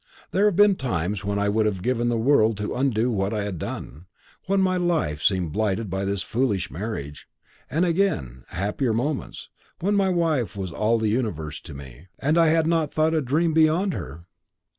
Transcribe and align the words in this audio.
There 0.31 0.45
have 0.45 0.55
been 0.55 0.77
times 0.77 1.23
when 1.23 1.37
I 1.37 1.47
would 1.47 1.67
have 1.67 1.83
given 1.83 2.09
the 2.09 2.17
world 2.17 2.57
to 2.57 2.73
undo 2.73 3.11
what 3.11 3.35
I 3.35 3.43
had 3.43 3.59
done, 3.59 4.07
when 4.47 4.59
my 4.59 4.75
life 4.75 5.21
seemed 5.21 5.51
blighted 5.51 5.91
by 5.91 6.05
this 6.05 6.23
foolish 6.23 6.71
marriage; 6.71 7.27
and 7.69 7.85
again, 7.85 8.43
happier 8.47 8.93
moments, 8.93 9.49
when 9.79 9.93
my 9.95 10.09
wife 10.09 10.57
was 10.57 10.71
all 10.71 10.97
the 10.97 11.09
universe 11.09 11.59
to 11.61 11.75
me, 11.75 12.07
and 12.17 12.35
I 12.39 12.47
had 12.47 12.65
not 12.65 12.85
a 12.89 12.93
thought 12.93 13.13
or 13.13 13.19
a 13.19 13.21
dream 13.21 13.53
beyond 13.53 13.93
her. 13.93 14.25